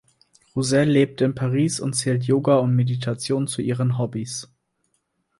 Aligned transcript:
Rousselle 0.55 0.89
lebt 0.91 1.21
in 1.21 1.35
Paris 1.35 1.79
und 1.79 1.93
zählt 1.93 2.23
Yoga 2.23 2.57
und 2.57 2.75
Meditation 2.75 3.45
zu 3.47 3.61
ihren 3.61 3.99
Hobbys. 3.99 4.49